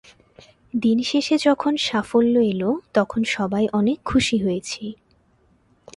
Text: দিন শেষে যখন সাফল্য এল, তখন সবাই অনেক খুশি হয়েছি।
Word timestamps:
দিন 0.73 0.97
শেষে 1.01 1.35
যখন 1.37 1.73
সাফল্য 1.77 2.35
এল, 2.51 2.63
তখন 2.93 3.21
সবাই 3.35 3.65
অনেক 3.73 3.97
খুশি 4.05 4.37
হয়েছি। 4.37 4.83